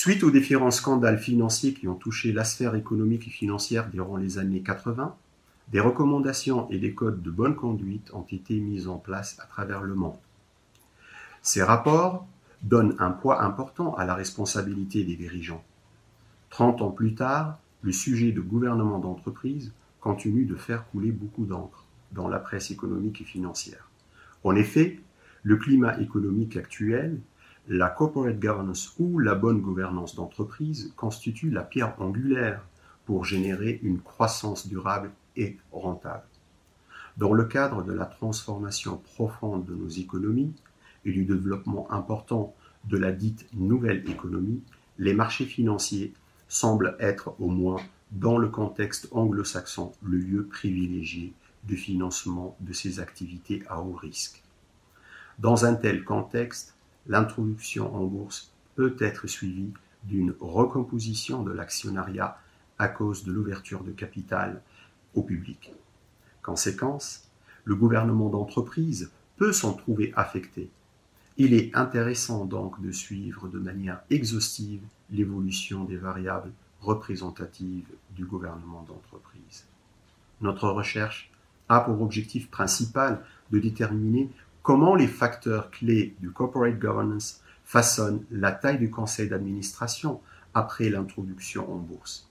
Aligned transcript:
Suite 0.00 0.22
aux 0.22 0.30
différents 0.30 0.70
scandales 0.70 1.18
financiers 1.18 1.74
qui 1.74 1.88
ont 1.88 1.96
touché 1.96 2.32
la 2.32 2.44
sphère 2.44 2.76
économique 2.76 3.26
et 3.26 3.32
financière 3.32 3.90
durant 3.90 4.16
les 4.16 4.38
années 4.38 4.60
80, 4.60 5.16
des 5.72 5.80
recommandations 5.80 6.70
et 6.70 6.78
des 6.78 6.94
codes 6.94 7.20
de 7.20 7.32
bonne 7.32 7.56
conduite 7.56 8.14
ont 8.14 8.24
été 8.30 8.60
mis 8.60 8.86
en 8.86 8.98
place 8.98 9.36
à 9.40 9.46
travers 9.46 9.82
le 9.82 9.96
monde. 9.96 10.14
Ces 11.42 11.64
rapports 11.64 12.28
donnent 12.62 12.94
un 13.00 13.10
poids 13.10 13.42
important 13.42 13.96
à 13.96 14.04
la 14.04 14.14
responsabilité 14.14 15.02
des 15.02 15.16
dirigeants. 15.16 15.64
Trente 16.48 16.80
ans 16.80 16.92
plus 16.92 17.16
tard, 17.16 17.58
le 17.82 17.90
sujet 17.90 18.30
de 18.30 18.40
gouvernement 18.40 19.00
d'entreprise 19.00 19.72
continue 19.98 20.44
de 20.44 20.54
faire 20.54 20.86
couler 20.90 21.10
beaucoup 21.10 21.44
d'encre 21.44 21.86
dans 22.12 22.28
la 22.28 22.38
presse 22.38 22.70
économique 22.70 23.20
et 23.22 23.24
financière. 23.24 23.90
En 24.44 24.54
effet, 24.54 25.00
le 25.42 25.56
climat 25.56 26.00
économique 26.00 26.56
actuel, 26.56 27.18
la 27.68 27.90
corporate 27.90 28.40
governance 28.40 28.94
ou 28.98 29.18
la 29.18 29.34
bonne 29.34 29.60
gouvernance 29.60 30.14
d'entreprise 30.14 30.90
constituent 30.96 31.50
la 31.50 31.62
pierre 31.62 32.00
angulaire 32.00 32.62
pour 33.04 33.26
générer 33.26 33.78
une 33.82 34.00
croissance 34.00 34.66
durable 34.66 35.10
et 35.36 35.58
rentable. 35.70 36.24
Dans 37.18 37.34
le 37.34 37.44
cadre 37.44 37.82
de 37.82 37.92
la 37.92 38.06
transformation 38.06 38.96
profonde 38.96 39.66
de 39.66 39.74
nos 39.74 39.88
économies 39.88 40.54
et 41.04 41.12
du 41.12 41.26
développement 41.26 41.90
important 41.92 42.54
de 42.84 42.96
la 42.96 43.12
dite 43.12 43.46
nouvelle 43.52 44.08
économie, 44.08 44.62
les 44.98 45.12
marchés 45.12 45.44
financiers 45.44 46.14
semblent 46.48 46.96
être 47.00 47.34
au 47.38 47.48
moins 47.48 47.80
dans 48.12 48.38
le 48.38 48.48
contexte 48.48 49.08
anglo-saxon 49.10 49.92
le 50.02 50.16
lieu 50.16 50.46
privilégié 50.46 51.34
du 51.64 51.76
financement 51.76 52.56
de 52.60 52.72
ces 52.72 52.98
activités 52.98 53.62
à 53.68 53.82
haut 53.82 53.92
risque. 53.92 54.42
Dans 55.38 55.66
un 55.66 55.74
tel 55.74 56.02
contexte, 56.02 56.74
l'introduction 57.08 57.94
en 57.94 58.04
bourse 58.04 58.52
peut 58.76 58.96
être 59.00 59.26
suivie 59.26 59.72
d'une 60.04 60.34
recomposition 60.40 61.42
de 61.42 61.52
l'actionnariat 61.52 62.38
à 62.78 62.88
cause 62.88 63.24
de 63.24 63.32
l'ouverture 63.32 63.82
de 63.82 63.90
capital 63.90 64.62
au 65.14 65.22
public. 65.22 65.72
Conséquence, 66.42 67.28
le 67.64 67.74
gouvernement 67.74 68.28
d'entreprise 68.28 69.10
peut 69.36 69.52
s'en 69.52 69.72
trouver 69.72 70.12
affecté. 70.16 70.70
Il 71.36 71.54
est 71.54 71.74
intéressant 71.74 72.44
donc 72.44 72.80
de 72.80 72.92
suivre 72.92 73.48
de 73.48 73.58
manière 73.58 74.00
exhaustive 74.10 74.82
l'évolution 75.10 75.84
des 75.84 75.96
variables 75.96 76.52
représentatives 76.80 77.88
du 78.14 78.24
gouvernement 78.24 78.84
d'entreprise. 78.88 79.64
Notre 80.40 80.68
recherche 80.68 81.30
a 81.68 81.80
pour 81.80 82.00
objectif 82.00 82.50
principal 82.50 83.24
de 83.50 83.58
déterminer 83.58 84.30
comment 84.68 84.94
les 84.94 85.06
facteurs 85.06 85.70
clés 85.70 86.14
du 86.20 86.30
corporate 86.30 86.78
governance 86.78 87.40
façonnent 87.64 88.22
la 88.30 88.52
taille 88.52 88.76
du 88.76 88.90
conseil 88.90 89.26
d'administration 89.26 90.20
après 90.52 90.90
l'introduction 90.90 91.72
en 91.72 91.76
bourse. 91.76 92.28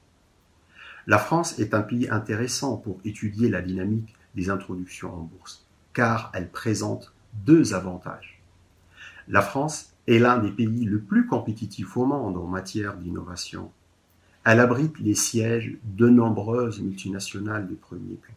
La 1.08 1.18
France 1.18 1.58
est 1.58 1.74
un 1.74 1.82
pays 1.82 2.08
intéressant 2.12 2.78
pour 2.78 3.00
étudier 3.04 3.50
la 3.50 3.64
dynamique 3.64 4.14
des 4.36 4.52
introductions 4.52 5.12
en 5.12 5.22
bourse, 5.22 5.66
car 5.94 6.30
elle 6.36 6.52
présente 6.52 7.12
deux 7.34 7.74
avantages. 7.74 8.40
La 9.28 9.42
France 9.42 9.96
est 10.06 10.20
l'un 10.20 10.38
des 10.38 10.52
pays 10.52 10.86
le 10.86 11.00
plus 11.00 11.26
compétitifs 11.26 11.98
au 11.98 12.06
monde 12.06 12.38
en 12.38 12.46
matière 12.46 12.98
d'innovation. 12.98 13.72
Elle 14.44 14.60
abrite 14.60 15.00
les 15.00 15.16
sièges 15.16 15.76
de 15.86 16.08
nombreuses 16.08 16.82
multinationales 16.82 17.68
de 17.68 17.74
premier 17.74 18.14
plan. 18.14 18.36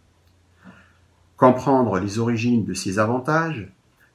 Comprendre 1.37 1.99
les 1.99 2.19
origines 2.19 2.65
de 2.65 2.73
ces 2.73 2.99
avantages 2.99 3.71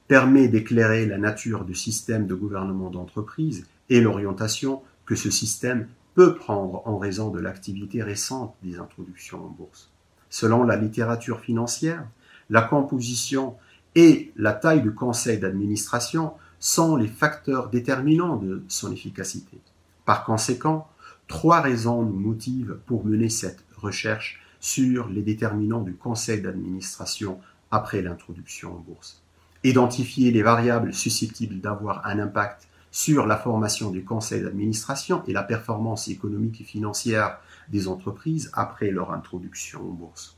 permet 0.08 0.48
d'éclairer 0.48 1.06
la 1.06 1.18
nature 1.18 1.64
du 1.64 1.74
système 1.74 2.26
de 2.26 2.34
gouvernement 2.34 2.90
d'entreprise 2.90 3.66
et 3.90 4.00
l'orientation 4.00 4.82
que 5.04 5.14
ce 5.16 5.30
système 5.30 5.88
peut 6.14 6.34
prendre 6.34 6.82
en 6.86 6.98
raison 6.98 7.30
de 7.30 7.40
l'activité 7.40 8.02
récente 8.02 8.54
des 8.62 8.78
introductions 8.78 9.44
en 9.44 9.48
bourse. 9.48 9.90
Selon 10.30 10.64
la 10.64 10.76
littérature 10.76 11.40
financière, 11.40 12.06
la 12.50 12.62
composition 12.62 13.56
et 13.94 14.32
la 14.36 14.52
taille 14.52 14.82
du 14.82 14.92
conseil 14.92 15.38
d'administration 15.38 16.32
sont 16.58 16.96
les 16.96 17.08
facteurs 17.08 17.68
déterminants 17.68 18.36
de 18.36 18.62
son 18.68 18.92
efficacité. 18.92 19.58
Par 20.04 20.24
conséquent, 20.24 20.88
trois 21.28 21.60
raisons 21.60 22.02
nous 22.02 22.18
motivent 22.18 22.78
pour 22.86 23.04
mener 23.04 23.28
cette 23.28 23.64
recherche 23.76 24.40
sur 24.60 25.08
les 25.08 25.22
déterminants 25.22 25.82
du 25.82 25.94
conseil 25.94 26.40
d'administration 26.40 27.40
après 27.70 28.02
l'introduction 28.02 28.74
en 28.74 28.78
bourse. 28.78 29.22
Identifier 29.66 30.30
les 30.30 30.44
variables 30.44 30.94
susceptibles 30.94 31.60
d'avoir 31.60 32.06
un 32.06 32.20
impact 32.20 32.68
sur 32.92 33.26
la 33.26 33.36
formation 33.36 33.90
du 33.90 34.04
conseil 34.04 34.40
d'administration 34.42 35.24
et 35.26 35.32
la 35.32 35.42
performance 35.42 36.06
économique 36.06 36.60
et 36.60 36.64
financière 36.64 37.40
des 37.68 37.88
entreprises 37.88 38.48
après 38.52 38.92
leur 38.92 39.12
introduction 39.12 39.80
en 39.80 39.92
bourse. 39.92 40.36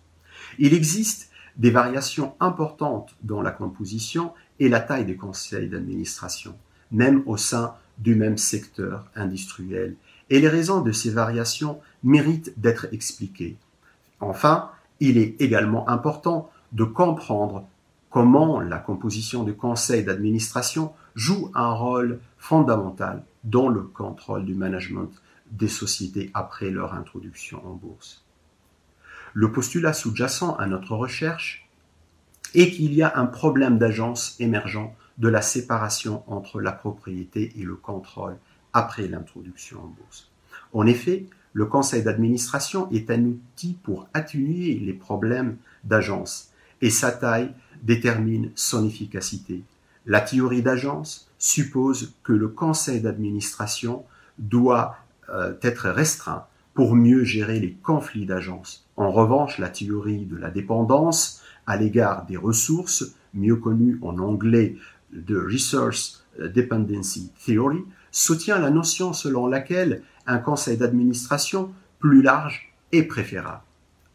Il 0.59 0.72
existe 0.72 1.31
des 1.59 1.71
variations 1.71 2.37
importantes 2.41 3.15
dans 3.22 3.43
la 3.43 3.50
composition 3.50 4.33
et 4.61 4.71
la 4.71 4.81
taille 4.81 5.05
des 5.05 5.16
conseils 5.16 5.69
d'administration, 5.69 6.55
même 6.91 7.22
au 7.27 7.37
sein 7.37 7.75
du 7.99 8.15
même 8.15 8.39
secteur 8.39 9.05
industriel, 9.15 9.95
et 10.31 10.41
les 10.41 10.49
raisons 10.49 10.81
de 10.81 10.93
ces 10.93 11.10
variations 11.10 11.81
méritent 12.03 12.59
d'être 12.59 12.87
expliquées 12.93 13.59
Enfin, 14.21 14.71
il 15.00 15.19
est 15.19 15.39
également 15.39 15.87
important 15.87 16.50
de 16.72 16.84
comprendre 16.84 17.69
comment 18.11 18.61
la 18.61 18.79
composition 18.79 19.45
du 19.45 19.55
conseil 19.55 20.05
d'administration 20.05 20.93
joue 21.15 21.51
un 21.55 21.73
rôle 21.73 22.21
fondamental 22.39 23.25
dans 23.45 23.69
le 23.69 23.83
contrôle 23.83 24.45
du 24.45 24.55
management 24.55 25.11
des 25.51 25.69
sociétés 25.69 26.31
après 26.35 26.71
leur 26.71 26.95
introduction 26.95 27.65
en 27.67 27.75
bourse. 27.75 28.25
Le 29.35 29.53
postulat 29.53 29.93
sous-jacent 29.93 30.55
à 30.57 30.67
notre 30.67 30.95
recherche 30.95 31.69
est 32.55 32.71
qu'il 32.71 32.95
y 32.95 33.03
a 33.03 33.17
un 33.17 33.27
problème 33.27 33.79
d'agence 33.79 34.37
émergent 34.41 34.95
de 35.19 35.29
la 35.29 35.43
séparation 35.43 36.23
entre 36.27 36.61
la 36.61 36.73
propriété 36.73 37.53
et 37.57 37.63
le 37.63 37.75
contrôle 37.75 38.37
après 38.73 39.09
l'introduction 39.09 39.81
en 39.83 39.89
bourse. 39.89 40.31
En 40.73 40.87
effet, 40.87 41.27
le 41.53 41.67
conseil 41.67 42.03
d'administration 42.03 42.91
est 42.91 43.11
un 43.11 43.25
outil 43.25 43.77
pour 43.83 44.09
atténuer 44.15 44.75
les 44.75 44.93
problèmes 44.93 45.57
d'agence 45.85 46.53
et 46.81 46.91
sa 46.91 47.11
taille 47.11 47.53
détermine 47.83 48.50
son 48.55 48.87
efficacité. 48.87 49.62
La 50.06 50.21
théorie 50.21 50.62
d'agence 50.62 51.28
suppose 51.39 52.15
que 52.22 52.33
le 52.33 52.49
conseil 52.49 53.00
d'administration 53.00 54.05
doit 54.39 54.97
euh, 55.28 55.55
être 55.62 55.89
restreint 55.89 56.47
pour 56.75 56.94
mieux 56.94 57.25
gérer 57.25 57.61
les 57.61 57.72
conflits 57.72 58.27
d'agence. 58.27 58.87
En 58.97 59.11
revanche, 59.11 59.59
la 59.59 59.69
théorie 59.69 60.27
de 60.27 60.37
la 60.37 60.50
dépendance 60.50 61.43
à 61.66 61.77
l'égard 61.77 62.25
des 62.27 62.37
ressources, 62.37 63.15
mieux 63.34 63.56
connue 63.56 63.99
en 64.03 64.19
anglais 64.19 64.77
de 65.12 65.37
Resource 65.37 66.25
Dependency 66.39 67.33
Theory, 67.45 67.84
soutient 68.10 68.59
la 68.59 68.71
notion 68.71 69.12
selon 69.12 69.47
laquelle 69.47 70.03
un 70.27 70.39
conseil 70.39 70.77
d'administration 70.77 71.72
plus 71.99 72.22
large 72.22 72.72
est 72.93 73.03
préférable. 73.03 73.62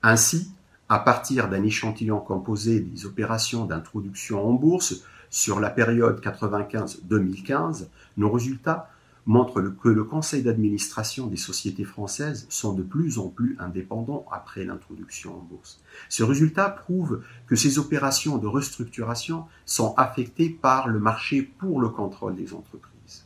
Ainsi, 0.01 0.51
à 0.93 0.99
partir 0.99 1.49
d'un 1.49 1.63
échantillon 1.63 2.19
composé 2.19 2.79
des 2.79 3.07
opérations 3.07 3.65
d'introduction 3.65 4.47
en 4.47 4.53
bourse 4.53 5.01
sur 5.31 5.59
la 5.59 5.71
période 5.71 6.21
95-2015, 6.23 7.87
nos 8.17 8.29
résultats 8.29 8.91
montrent 9.25 9.59
que 9.59 9.89
le 9.89 10.03
conseil 10.03 10.43
d'administration 10.43 11.25
des 11.25 11.37
sociétés 11.37 11.83
françaises 11.83 12.45
sont 12.49 12.73
de 12.73 12.83
plus 12.83 13.17
en 13.17 13.27
plus 13.29 13.57
indépendants 13.59 14.27
après 14.31 14.65
l'introduction 14.65 15.35
en 15.35 15.41
bourse. 15.41 15.81
Ce 16.09 16.21
résultat 16.21 16.69
prouve 16.69 17.23
que 17.47 17.55
ces 17.55 17.79
opérations 17.79 18.37
de 18.37 18.45
restructuration 18.45 19.45
sont 19.65 19.95
affectées 19.97 20.49
par 20.49 20.89
le 20.89 20.99
marché 20.99 21.41
pour 21.41 21.81
le 21.81 21.89
contrôle 21.89 22.35
des 22.35 22.53
entreprises. 22.53 23.25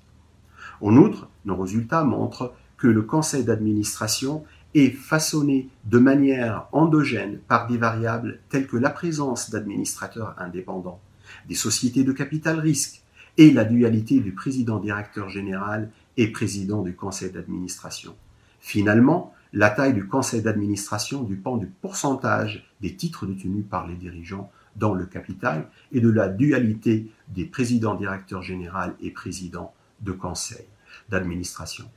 En 0.80 0.96
outre, 0.96 1.28
nos 1.44 1.58
résultats 1.58 2.06
montrent 2.06 2.54
que 2.78 2.88
le 2.88 3.02
conseil 3.02 3.44
d'administration 3.44 4.46
est 4.78 4.92
façonné 4.92 5.70
de 5.86 5.98
manière 5.98 6.68
endogène 6.72 7.40
par 7.48 7.68
des 7.68 7.78
variables 7.78 8.40
telles 8.50 8.68
que 8.68 8.78
la 8.78 8.90
présence 8.90 9.50
d'administrateurs 9.50 10.36
indépendants, 10.38 11.00
des 11.48 11.56
sociétés 11.56 12.04
de 12.04 12.12
capital 12.12 12.60
risque 12.60 13.02
et 13.38 13.52
la 13.52 13.66
dualité 13.66 14.20
du 14.20 14.34
président-directeur 14.34 15.30
général 15.30 15.90
et 16.16 16.32
président 16.32 16.84
du 16.84 16.96
conseil 16.96 17.32
d'administration. 17.32 18.16
Finalement, 18.60 19.34
la 19.54 19.70
taille 19.70 19.94
du 19.94 20.08
conseil 20.08 20.42
d'administration 20.42 21.24
dépend 21.24 21.58
du 21.58 21.68
pourcentage 21.68 22.70
des 22.82 22.96
titres 22.96 23.26
détenus 23.26 23.66
par 23.68 23.88
les 23.88 23.96
dirigeants 23.96 24.52
dans 24.76 24.94
le 24.94 25.06
capital 25.06 25.70
et 25.92 26.02
de 26.02 26.10
la 26.10 26.28
dualité 26.28 27.10
des 27.30 27.46
présidents-directeurs 27.46 28.44
général 28.44 28.96
et 29.02 29.10
présidents 29.10 29.74
de 30.02 30.12
conseil 30.12 30.66
d'administration. 31.10 31.90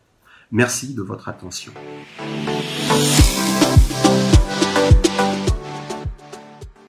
Merci 0.53 0.95
de 0.95 1.03
votre 1.03 1.29
attention. 1.29 1.73